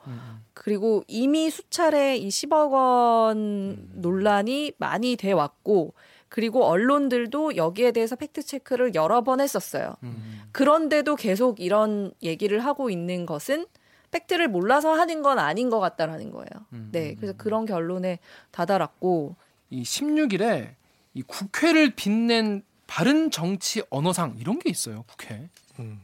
[0.54, 5.94] 그리고 이미 수차례 이 10억 원 논란이 많이 돼 왔고,
[6.30, 9.96] 그리고 언론들도 여기에 대해서 팩트 체크를 여러 번 했었어요.
[10.04, 10.44] 음.
[10.54, 13.66] 그런데도 계속 이런 얘기를 하고 있는 것은
[14.12, 16.48] 팩트를 몰라서 하는 건 아닌 것 같다라는 거예요.
[16.74, 18.20] 음, 네, 그래서 그런 결론에
[18.52, 19.36] 다다랐고,
[19.72, 20.76] 이 16일에
[21.14, 25.04] 이 국회를 빛낸 바른 정치 언어상 이런 게 있어요.
[25.08, 25.50] 국회.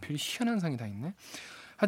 [0.01, 1.13] 별 희한한 상이 다 있네.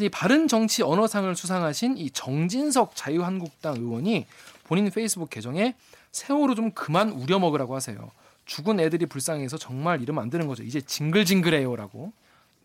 [0.01, 4.27] 이 바른 정치 언어상을 수상하신 이 정진석 자유한국당 의원이
[4.65, 5.75] 본인 페이스북 계정에
[6.11, 8.11] 세월호 좀 그만 우려 먹으라고 하세요.
[8.45, 10.63] 죽은 애들이 불쌍해서 정말 이러면 안 되는 거죠.
[10.63, 12.11] 이제 징글징글해요라고.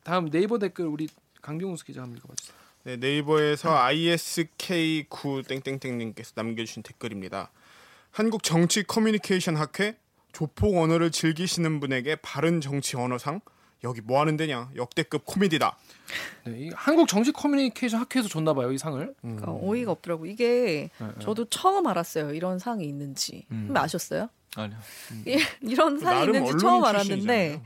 [0.03, 1.09] 다음 네이버 댓글 우리
[1.40, 2.57] 강병우 기자 한번 읽어봐 주세요.
[2.85, 7.50] 네, 네이버에서 ISK9 땡땡땡님께서 남겨주신 댓글입니다.
[8.11, 9.96] 한국 정치 커뮤니케이션 학회
[10.33, 13.40] 조폭 언어를 즐기시는 분에게 바른 정치 언어상
[13.82, 15.76] 여기 뭐 하는 데냐 역대급 코미디다.
[16.46, 19.14] 네, 이 한국 정치 커뮤니케이션 학회에서 줬나 봐요 이 상을.
[19.20, 20.26] 그러니까 어이가 없더라고.
[20.26, 21.12] 이게 네, 네.
[21.20, 22.32] 저도 처음 알았어요.
[22.32, 23.46] 이런 상이 있는지.
[23.50, 23.64] 음.
[23.66, 24.28] 근데 아셨어요?
[24.56, 24.78] 아니요.
[25.26, 27.60] 이- 이런 상이 있는지 처음 알았는데.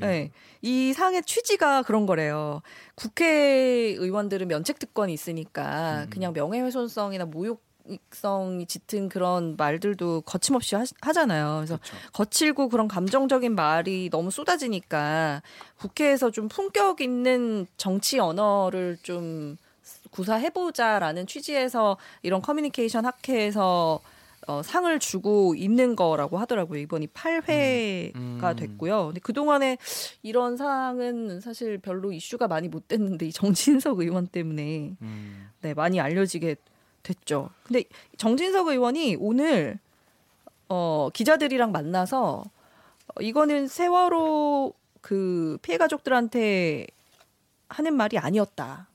[0.00, 0.30] 네.
[0.62, 2.60] 이 상의 취지가 그런 거래요.
[2.94, 7.62] 국회의원들은 면책 특권이 있으니까 그냥 명예훼손성이나 모욕
[8.10, 11.78] 성이 짙은 그런 말들도 거침없이 하, 잖아요 그래서
[12.12, 15.42] 거칠고 그런 감정적인 말이 너무 쏟아지니까
[15.78, 19.56] 국회에서 좀 품격 있는 정치 언어를 좀
[20.10, 24.00] 구사해보자라는 취지에서 이런 커뮤니케이션 학회에서
[24.46, 26.78] 어, 상을 주고 있는 거라고 하더라고요.
[26.80, 28.56] 이번이 8회가 음.
[28.56, 29.06] 됐고요.
[29.06, 29.78] 근데 그동안에
[30.22, 35.48] 이런 상은 사실 별로 이슈가 많이 못 됐는데 이 정진석 의원 때문에 음.
[35.62, 36.56] 네, 많이 알려지게
[37.04, 37.50] 됐죠.
[37.62, 37.84] 근데
[38.16, 39.78] 정진석 의원이 오늘
[40.68, 46.86] 어, 기자들이랑 만나서 어, 이거는 세월호 그 피해 가족들한테
[47.68, 48.88] 하는 말이 아니었다.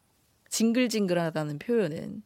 [0.50, 2.24] 징글징글하다는 표현은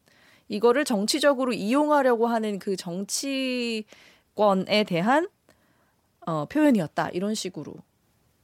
[0.48, 3.86] 이거를 정치적으로 이용하려고 하는 그 정치권에
[4.88, 5.28] 대한
[6.26, 7.10] 어, 표현이었다.
[7.10, 7.74] 이런 식으로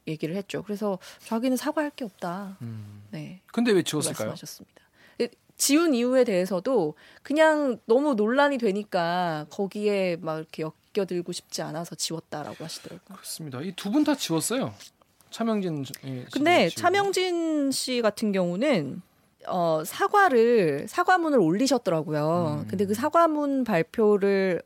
[0.08, 0.63] 얘기를 했죠.
[0.63, 2.58] 그래서 자기는 사과할 게 없다.
[2.62, 3.04] 음.
[3.12, 3.41] 네.
[3.47, 4.30] 근데 왜 지웠을까요?
[4.30, 4.82] 말씀하셨습니다.
[5.60, 10.63] 예, 지운 이유에 대해서도 그냥 너무 논란이 되니까 거기에 막 이렇게
[10.98, 13.15] 엮여들고 싶지 않아서 지웠다라고 하시더라고요.
[13.17, 13.62] 그렇습니다.
[13.62, 14.74] 이 두 분 다 지웠어요.
[15.32, 19.02] 차명진 예, 근데 씨도 차명진 씨 같은 경우는
[19.48, 22.62] 어, 사과를 사과문을 올리셨더라고요.
[22.63, 22.67] 음.
[22.67, 24.62] 근데 그 사과문 발표를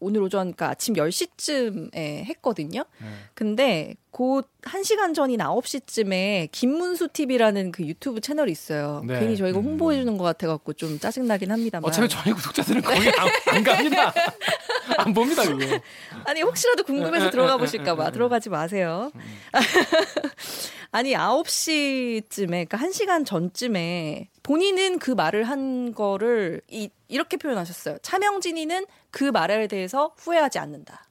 [0.00, 2.84] 오늘 오전 그러니까 아침 10시쯤에 했거든요.
[2.98, 3.06] 네.
[3.34, 9.02] 근데 곧 1시간 전인 9시쯤에 김문수 TV라는 그 유튜브 채널이 있어요.
[9.06, 9.20] 네.
[9.20, 9.64] 괜히 저희가 음.
[9.64, 11.88] 홍보해 주는 것 같아 갖고 좀 짜증 나긴 합니다만.
[11.88, 14.14] 어차피 저희 구독자들은 거기 안, 안 갑니다.
[14.98, 15.80] 안 봅니다 그거.
[16.24, 19.10] 아니 혹시라도 궁금해서 들어가 보실까 봐 들어가지 마세요.
[20.90, 27.98] 아니 9시쯤에 그러니까 1시간 전쯤에 본인은 그 말을 한 거를 이, 이렇게 표현하셨어요.
[27.98, 31.06] 차명진이는 그 말에 대해서 후회하지 않는다.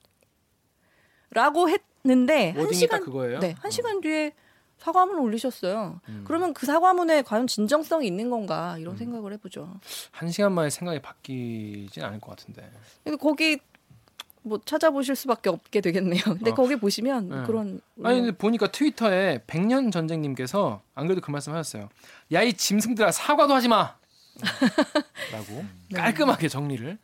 [1.29, 3.37] 라고 했는데 한 시간 딱 그거예요?
[3.37, 4.33] 네, 한 시간 뒤에
[4.79, 6.01] 사과문을 올리셨어요.
[6.09, 6.23] 음.
[6.25, 9.79] 그러면 그 사과문에 과연 진정성이 있는 건가 이런 생각을 해보죠.
[10.09, 12.71] 한 시간 만에 생각이 바뀌진 않을 것 같은데.
[13.19, 13.59] 거기
[14.47, 16.21] 뭐 찾아보실 수밖에 없게 되겠네요.
[16.37, 16.55] 근데 어.
[16.55, 17.43] 거기 보시면 네.
[17.45, 21.89] 그런 아니 근데 보니까 트위터에 백년 전쟁님께서 안 그래도 그 말씀하셨어요.
[22.33, 23.95] 야 이 짐승들아 사과도 하지 마.
[25.31, 25.99] 라고 네.
[25.99, 26.97] 깔끔하게 정리를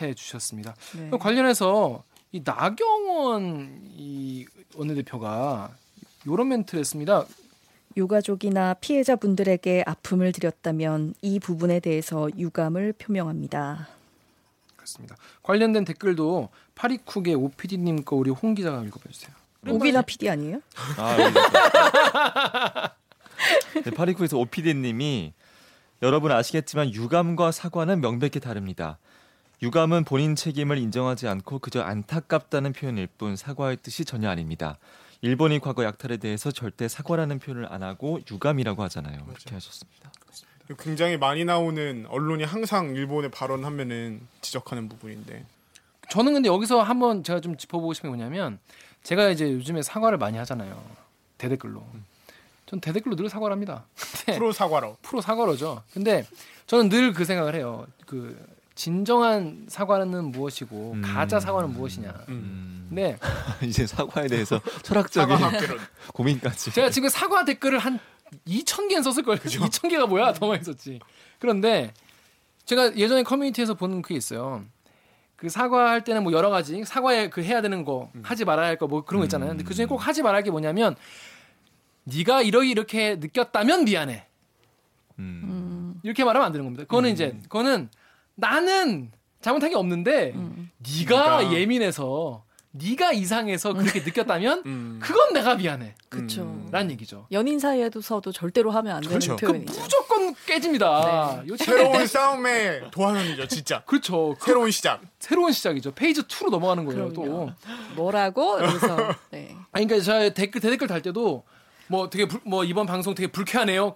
[0.00, 0.74] 해 주셨습니다.
[0.96, 1.08] 네.
[1.10, 2.02] 그 관련해서
[2.32, 5.74] 이 나경원 이 원내대표가
[6.26, 7.24] 요런 멘트를 했습니다.
[7.96, 13.86] 유가족이나 피해자분들에게 아픔을 드렸다면 이 부분에 대해서 유감을 표명합니다.
[14.84, 15.16] 그렇습니다.
[15.42, 19.34] 관련된 댓글도 파리쿡의 오피디님 거 우리 홍 기자가 읽어봐주세요.
[19.66, 20.60] 오기나 PD 아니에요?
[20.98, 21.32] 아, 네.
[23.82, 25.32] 네, 파리쿠에서 오피디님이
[26.02, 28.98] 여러분 아시겠지만 유감과 사과는 명백히 다릅니다.
[29.62, 34.78] 유감은 본인 책임을 인정하지 않고 그저 안타깝다는 표현일 뿐 사과의 뜻이 전혀 아닙니다.
[35.22, 39.24] 일본이 과거 약탈에 대해서 절대 사과라는 표현을 안 하고 유감이라고 하잖아요.
[39.24, 40.12] 그렇게 하셨습니다.
[40.78, 45.44] 굉장히 많이 나오는 언론이 항상 일본의 발언하면은 지적하는 부분인데
[46.10, 48.58] 저는 근데 여기서 한번 제가 좀 짚어보고 싶은 게 뭐냐면
[49.02, 50.82] 제가 이제 요즘에 사과를 많이 하잖아요.
[51.38, 51.84] 대댓글로.
[52.66, 53.84] 전 대댓글로 늘 사과를 합니다.
[54.26, 55.82] 프로 사과로 프로 사과로죠.
[55.92, 56.26] 근데
[56.66, 57.86] 저는 늘 그 생각을 해요.
[58.06, 58.34] 그
[58.74, 61.02] 진정한 사과는 무엇이고 음.
[61.02, 62.12] 가짜 사과는 무엇이냐.
[62.28, 62.86] 음.
[62.88, 63.18] 근데
[63.62, 65.58] 이제 사과에 대해서 철학적인 사과
[66.14, 66.72] 고민까지.
[66.72, 67.98] 제가 지금 사과 댓글을 한
[68.46, 69.38] 2천 개는 썼을 거예요.
[69.40, 70.32] 2천 개가 뭐야?
[70.32, 71.00] 더 많이 썼지.
[71.38, 71.92] 그런데
[72.66, 74.64] 제가 예전에 커뮤니티에서 본 그게 있어요.
[75.36, 78.86] 그 사과할 때는 뭐 여러 가지 사과에 그 해야 되는 거 하지 말아야 할 거
[78.86, 79.50] 뭐 그런 거 있잖아요.
[79.50, 80.96] 근데 그 중에 꼭 하지 말아야 할 게 뭐냐면
[82.04, 84.26] 네가 이러기 이렇게 느꼈다면 미안해.
[85.18, 86.00] 음.
[86.02, 86.84] 이렇게 말하면 안 되는 겁니다.
[86.84, 87.88] 그거는 이제 그거는
[88.34, 90.70] 나는 잘못한 게 없는데 음.
[90.78, 91.52] 네가 네가.
[91.52, 92.44] 예민해서
[92.76, 94.98] 네가 이상해서 그렇게 느꼈다면 음.
[95.00, 95.94] 그건 내가 미안해.
[96.08, 96.42] 그렇죠.
[96.42, 96.68] 음.
[96.72, 97.26] 라는 얘기죠.
[97.30, 99.36] 연인 사이에서도 절대로 하면 안 되는 그렇죠.
[99.36, 99.80] 그 표현이죠.
[99.80, 101.42] 무조건 깨집니다.
[101.46, 101.56] 네.
[101.56, 104.34] 새로운 싸움의 도화선이죠 진짜 그렇죠.
[104.40, 105.92] 그 새로운 시작 새로운 시작이죠.
[105.92, 107.12] 페이지 2로 넘어가는 거예요.
[107.12, 107.22] 또.
[107.22, 107.52] 그럼요.
[107.94, 108.56] 뭐라고?
[108.56, 109.54] 그래서 네.
[109.70, 111.44] 아니 그러니까 제가 댓글 대댓글 달 때도
[111.86, 113.94] 뭐 되게 불- 뭐 이번 방송 되게 불쾌하네요.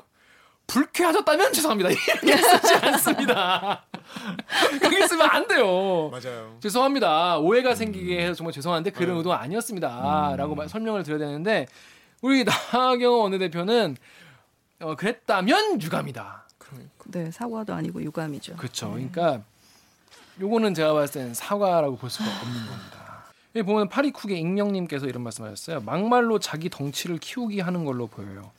[0.68, 1.90] 불쾌하셨다면 죄송합니다.
[2.22, 3.84] 이렇게 쓰지 않습니다.
[4.80, 6.08] 그렇게 쓰면 안 돼요.
[6.10, 7.38] 맞아요 죄송합니다.
[7.38, 9.16] 오해가 생기게 해서 정말 죄송한데 그런 네.
[9.18, 10.34] 의도가 아니었습니다.
[10.36, 11.66] 라고 말- 설명을 드려야 되는데
[12.20, 13.96] 우리 나경원 원내대표는
[14.80, 16.44] 어, 그랬다면 유감이다.
[17.06, 18.56] 네, 사과도 아니고 유감이죠.
[18.56, 18.90] 그렇죠.
[18.90, 19.40] 그러니까
[20.40, 23.24] 요거는 제가 봤을 땐 사과라고 볼 수가 없는 겁니다.
[23.56, 25.80] 여기 보면 파리쿡의 익명님께서 이런 말씀하셨어요.
[25.80, 28.50] 막말로 자기 덩치를 키우기 하는 걸로 보여요.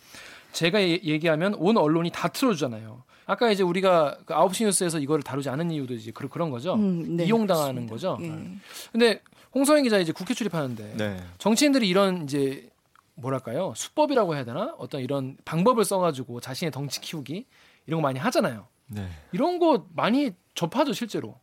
[0.52, 3.04] 제가 예- 얘기하면 온 언론이 다 틀어주잖아요.
[3.30, 6.74] 아까 이제 우리가 그 9시 뉴스에서 이거를 다루지 않은 이유도 이제 그런 그런 거죠.
[6.74, 8.18] 음, 네, 이용당하는 그렇습니다.
[8.18, 8.18] 거죠.
[8.24, 8.58] 예.
[8.92, 9.22] 근데
[9.54, 11.24] 홍성현 기자 이제 국회 출입하는데 네.
[11.38, 12.68] 정치인들이 이런 이제
[13.13, 17.46] 뭐랄까요 수법이라고 해야 되나 어떤 이런 방법을 써 가지고 자신의 덩치 키우기
[17.86, 18.65] 이런 거 많이 하잖아요.
[18.88, 19.08] 네.
[19.32, 21.36] 이런 거 많이 접하죠 실제로.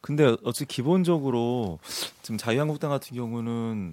[0.00, 1.80] 근데 어찌 기본적으로
[2.22, 3.92] 지금 자유한국당 같은 경우는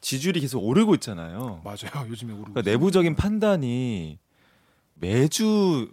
[0.00, 1.60] 지지율이 계속 오르고 있잖아요.
[1.62, 2.08] 맞아요.
[2.08, 2.54] 요즘에 오르고.
[2.54, 4.18] 그러니까 내부적인 판단이
[5.02, 5.90] 매주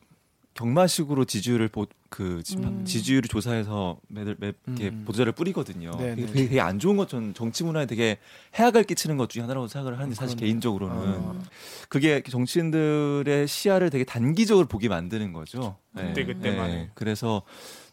[0.54, 2.86] 경마식으로 지지율을 보, 그 지, 음.
[2.86, 5.04] 지지율을 조사해서 매들 매 이렇게 음.
[5.06, 5.92] 보도자를 뿌리거든요.
[5.98, 6.34] 네, 되게, 네.
[6.34, 8.20] 되게 안 좋은 것전 정치 문화에 되게
[8.58, 10.48] 해악을 끼치는 것 중에 하나라고 생각을 하는데 사실 그러네.
[10.48, 11.42] 개인적으로는 어.
[11.88, 15.78] 그게 정치인들의 시야를 되게 단기적으로 보게 만드는 거죠.
[15.96, 16.74] 그때 그때만에.
[16.74, 16.90] 네.
[16.94, 17.42] 그래서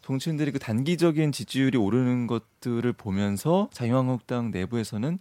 [0.03, 5.17] 정치인들이 그 단기적인 지지율이 오르는 것들을 보면서 자유한국당 내부에서는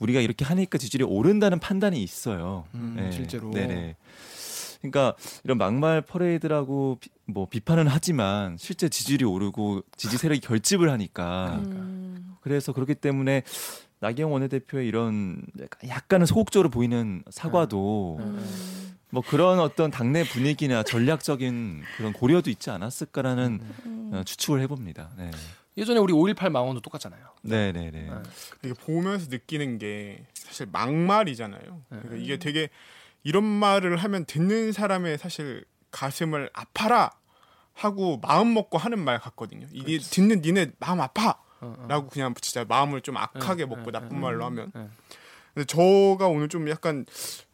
[0.00, 2.64] 우리가 이렇게 하니까 지지율이 오른다는 판단이 있어요.
[2.74, 3.50] 음, 실제로.
[3.50, 3.96] 네네.
[4.80, 5.14] 그러니까
[5.44, 12.34] 이런 막말 퍼레이드라고 비, 뭐 비판은 하지만 실제 지지율이 오르고 지지 세력이 결집을 하니까 음.
[12.40, 13.42] 그래서 그렇기 때문에
[14.00, 18.96] 나경원 원내대표의 이런 약간- 약간은 소극적으로 보이는 사과도 음.
[19.10, 24.10] 뭐 그런 어떤 당내 분위기나 전략적인 그런 고려도 있지 않았을까라는 음.
[24.14, 25.10] 어, 추측을 해봅니다.
[25.18, 25.30] 네.
[25.76, 27.20] 예전에 우리 5.18 망원도 똑같잖아요.
[27.42, 27.90] 네네네.
[27.90, 28.10] 네.
[28.64, 31.60] 이게 보면서 느끼는 게 사실 막말이잖아요.
[31.90, 31.98] 네.
[32.02, 32.70] 그러니까 이게 되게
[33.22, 37.10] 이런 말을 하면 듣는 사람의 사실 가슴을 아파라
[37.74, 39.66] 하고 마음 먹고 하는 말 같거든요.
[39.72, 41.38] 이게 듣는 니네 마음 아파.
[41.60, 41.86] 어, 어.
[41.88, 44.16] 라고 그냥 진짜 마음을 좀 악하게 네, 먹고 네, 나쁜 네.
[44.16, 44.88] 말로 하면 네.
[45.52, 47.04] 근데 저가 오늘 좀 약간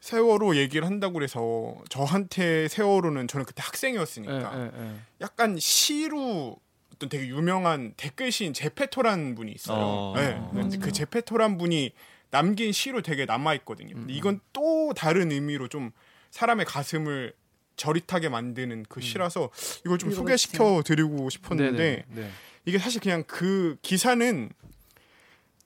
[0.00, 4.94] 세월호 얘기를 한다고 그래서 저한테 세월호는 저는 그때 학생이었으니까 예, 예, 예.
[5.22, 6.58] 약간 시로
[6.94, 9.78] 어떤 되게 유명한 댓글 시인 제페토란 분이 있어요.
[9.78, 10.14] 어.
[10.16, 10.78] 네.
[10.78, 11.92] 그 제페토란 분이
[12.30, 13.94] 남긴 시로 되게 남아 있거든요.
[13.94, 15.90] 음, 근데 이건 또 다른 의미로 좀
[16.30, 17.32] 사람의 가슴을
[17.76, 19.50] 저릿하게 만드는 그 시라서
[19.84, 20.10] 이걸 좀.
[20.10, 22.14] 소개시켜 드리고 싶었는데 음.
[22.14, 22.30] 네네, 네.
[22.64, 24.50] 이게 사실 그냥 그 기사는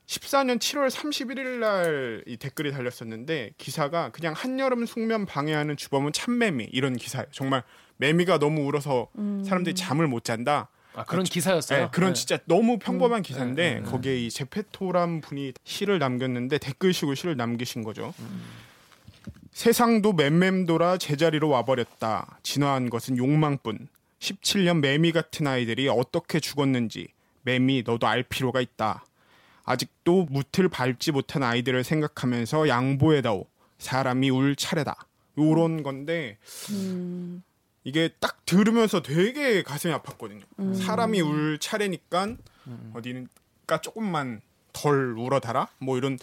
[0.07, 6.97] 14년 7월 31일 날 이 댓글이 달렸었는데 기사가 그냥 한여름 숙면 방해하는 주범은 참매미 이런
[6.97, 7.27] 기사예요.
[7.33, 7.63] 정말
[7.97, 9.43] 매미가 너무 울어서 음.
[9.45, 10.69] 사람들이 잠을 못 잔다.
[11.01, 11.85] 아 그런 기사였어요.
[11.85, 12.15] 네, 그런 네.
[12.15, 13.91] 진짜 너무 평범한 기사인데 네, 네, 네.
[13.91, 18.13] 거기에 이 제페토란 분이 시를 남겼는데 댓글식으로 시를 남기신 거죠.
[18.19, 18.43] 음.
[19.53, 22.39] 세상도 맴맴돌아 제자리로 와버렸다.
[22.43, 23.89] 진화한 것은 욕망뿐.
[24.21, 27.09] 17년 매미 같은 아이들이 어떻게 죽었는지
[27.43, 29.05] 매미 너도 알 필요가 있다.
[29.65, 33.47] 아직도 무틀 밟지 못한 아이들을 생각하면서 양보해다오.
[33.79, 34.97] 사람이 울 차례다.
[35.39, 36.37] 요런 건데
[36.71, 37.43] 음.
[37.85, 40.43] 이게 딱 들으면서 되게 가슴이 아팠거든요.
[40.83, 42.37] 사람이 울 차례니까
[42.95, 45.69] 어디는가 조금만 덜 울어달아?
[45.79, 46.19] 뭐 이런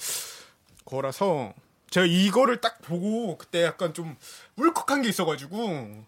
[0.86, 1.54] 거라서
[1.90, 4.16] 제가 이거를 딱 보고 그때 약간 좀
[4.56, 6.06] 울컥한 게 있어가지고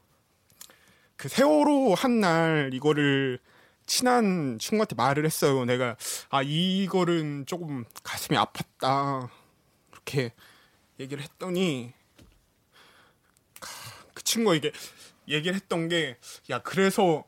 [1.17, 3.39] 그 세월호 한 날 이거를
[3.85, 5.65] 친한 친구한테 말을 했어요.
[5.65, 5.95] 내가
[6.29, 9.29] 아 이거는 조금 가슴이 아팠다
[9.89, 10.31] 그렇게
[10.99, 11.91] 얘기를 했더니
[14.13, 14.71] 그 친구가 이게
[15.29, 16.17] 얘기를 했던 게
[16.49, 17.23] 야 그래서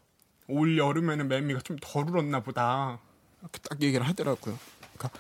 [0.48, 3.00] 올 여름에는 매미가 좀 덜 울었나 보다
[3.42, 4.58] 이렇게 딱 얘기를 하더라고요.
[4.98, 5.20] 그러니까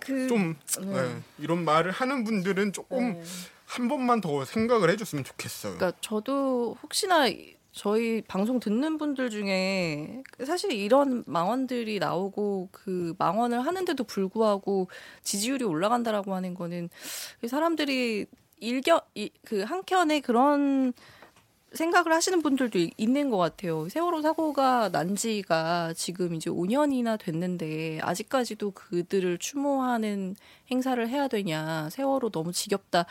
[0.00, 0.86] 그좀 네.
[0.86, 3.22] 네, 이런 말을 하는 분들은 조금 네.
[3.66, 5.76] 한 번만 더 생각을 해줬으면 좋겠어요.
[5.76, 7.26] 그러니까 저도 혹시나
[7.72, 14.88] 저희 방송 듣는 분들 중에 사실 이런 망언들이 나오고 그 망언을 하는데도 불구하고
[15.22, 16.88] 지지율이 올라간다라고 하는 거는
[17.46, 18.26] 사람들이
[18.60, 20.92] 일견 이- 그 한켠에 그런
[21.72, 23.88] 생각을 하시는 분들도 이- 있는 것 같아요.
[23.88, 30.34] 세월호 사고가 난 지가 지금 이제 5년이나 됐는데 아직까지도 그들을 추모하는
[30.70, 31.90] 행사를 해야 되냐.
[31.90, 33.04] 세월호 너무 지겹다.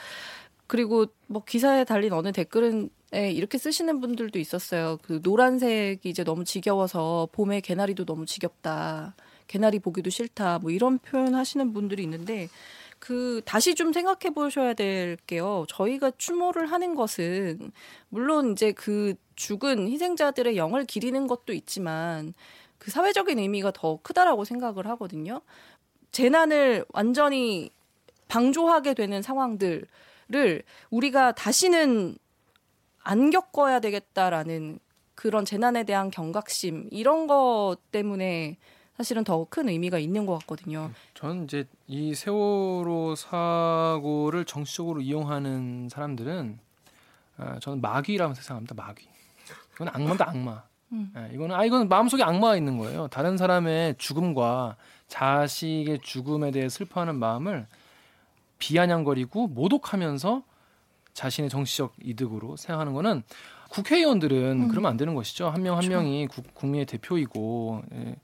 [0.65, 4.97] 그리고 뭐 기사에 달린 어느 댓글은 에 이렇게 쓰시는 분들도 있었어요.
[5.01, 9.15] 그 노란색이 이제 너무 지겨워서 봄에 개나리도 너무 지겹다.
[9.47, 10.59] 개나리 보기도 싫다.
[10.59, 12.49] 뭐 이런 표현 하시는 분들이 있는데
[12.99, 15.65] 그 다시 좀 생각해 보셔야 될 게요.
[15.69, 17.71] 저희가 추모를 하는 것은
[18.09, 22.33] 물론 이제 그 죽은 희생자들의 영을 기리는 것도 있지만
[22.77, 25.41] 그 사회적인 의미가 더 크다라고 생각을 하거든요.
[26.11, 27.69] 재난을 완전히
[28.27, 29.85] 방조하게 되는 상황들을
[30.89, 32.17] 우리가 다시는
[33.03, 34.79] 안 겪어야 되겠다라는
[35.15, 38.57] 그런 재난에 대한 경각심 이런 것 때문에
[38.97, 40.91] 사실은 더 큰 의미가 있는 것 같거든요.
[41.13, 46.59] 저는 이제 이 세월호 사고를 정치적으로 이용하는 사람들은
[47.37, 48.73] 아, 저는 마귀라고 생각합니다.
[48.75, 49.07] 마귀.
[49.75, 50.63] 이건 악마다 악마.
[50.91, 51.13] 음.
[51.15, 53.07] 예, 이거는 아 이건 마음속에 악마가 있는 거예요.
[53.09, 54.75] 다른 사람의 죽음과
[55.07, 57.67] 자식의 죽음에 대해 슬퍼하는 마음을
[58.57, 60.41] 비아냥거리고 모독하면서
[61.13, 63.23] 자신의 정치적 이득으로 생각하는 거는
[63.69, 64.67] 국회의원들은 음.
[64.69, 65.49] 그러면 안 되는 것이죠.
[65.49, 65.99] 한 명한 그렇죠.
[66.01, 68.15] 명이 국, 국민의 대표이고 예.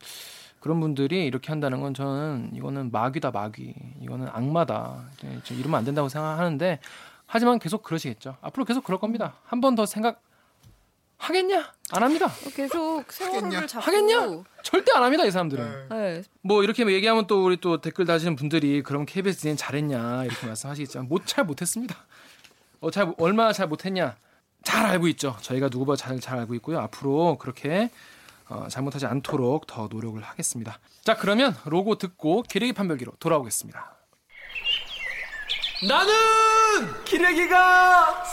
[0.63, 3.73] 그런 분들이 이렇게 한다는 건 저는 이거는 마귀다 마귀.
[3.99, 5.10] 이거는 악마다.
[5.52, 6.80] 이러면 안 된다고 생각하는데
[7.26, 8.38] 하지만 계속 그러시겠죠.
[8.41, 9.34] 앞으로 계속 그럴 겁니다.
[9.43, 10.21] 한 번 더 생각
[11.17, 11.69] 하겠냐?
[11.91, 12.28] 안 합니다.
[12.56, 13.67] 계속 세월호를 하겠냐?
[13.67, 14.43] 자꾸 하겠냐?
[14.63, 15.88] 절대 안 합니다 이 사람들은.
[15.89, 15.95] 네.
[15.95, 20.47] 네, 뭐 이렇게 얘기하면 또 우리 또 댓글 다시는 분들이 그럼 KBS 는 잘했냐 이렇게
[20.47, 21.95] 말씀하시겠지만 못 잘 못했습니다.
[22.80, 24.15] 어, 잘 얼마나 잘 못했냐
[24.63, 25.36] 잘 알고 있죠.
[25.41, 26.80] 저희가 누구보다 잘, 잘 알고 있고요.
[26.80, 27.89] 앞으로 그렇게
[28.49, 30.79] 어, 잘못하지 않도록 더 노력을 하겠습니다.
[31.03, 33.95] 자 그러면 로고 듣고 기레기 판별기로 돌아오겠습니다.
[35.88, 36.13] 나는
[37.03, 38.23] 기레기가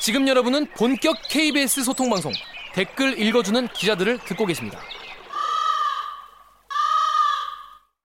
[0.00, 2.32] 지금 여러분은 본격 KBS 소통 방송
[2.72, 4.80] 댓글 읽어주는 기자들을 듣고 계십니다.